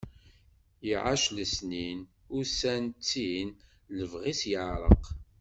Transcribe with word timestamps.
Iɛac 0.91 1.23
lesnin, 1.35 1.99
ussan 2.37 2.83
ttin, 2.97 3.49
lebɣi-s 3.97 4.41
yeɛreq. 4.51 5.05